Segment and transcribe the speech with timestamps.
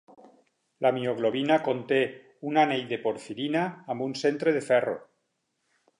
[0.85, 1.99] La mioglobina conté
[2.53, 3.63] un anell de porfirina
[3.95, 5.01] amb un centre de ferro.